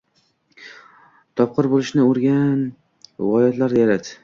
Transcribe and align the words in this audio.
Topqir 1.41 1.69
bo‘lishni 1.75 2.03
o‘rgan, 2.07 2.65
g‘oyalar 3.23 3.81
yarat. 3.85 4.15